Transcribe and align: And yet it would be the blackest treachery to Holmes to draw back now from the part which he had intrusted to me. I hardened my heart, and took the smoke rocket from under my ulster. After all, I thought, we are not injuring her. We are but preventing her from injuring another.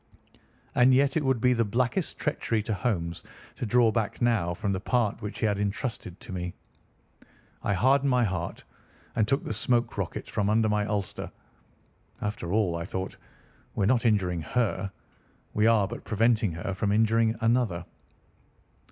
And 0.73 0.95
yet 0.95 1.15
it 1.15 1.23
would 1.23 1.39
be 1.39 1.53
the 1.53 1.63
blackest 1.63 2.17
treachery 2.17 2.63
to 2.63 2.73
Holmes 2.73 3.21
to 3.55 3.67
draw 3.67 3.91
back 3.91 4.19
now 4.19 4.51
from 4.55 4.71
the 4.71 4.79
part 4.79 5.21
which 5.21 5.37
he 5.37 5.45
had 5.45 5.59
intrusted 5.59 6.19
to 6.21 6.31
me. 6.31 6.55
I 7.61 7.73
hardened 7.73 8.09
my 8.09 8.23
heart, 8.23 8.63
and 9.15 9.27
took 9.27 9.43
the 9.43 9.53
smoke 9.53 9.95
rocket 9.99 10.27
from 10.27 10.49
under 10.49 10.67
my 10.67 10.87
ulster. 10.87 11.31
After 12.19 12.51
all, 12.51 12.75
I 12.75 12.83
thought, 12.83 13.15
we 13.75 13.83
are 13.83 13.87
not 13.93 14.03
injuring 14.07 14.41
her. 14.41 14.91
We 15.53 15.67
are 15.67 15.87
but 15.87 16.03
preventing 16.03 16.51
her 16.53 16.73
from 16.73 16.91
injuring 16.91 17.35
another. 17.41 17.85